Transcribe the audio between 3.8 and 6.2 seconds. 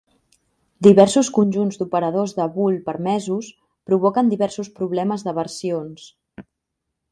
provoquen diversos problemes de versions.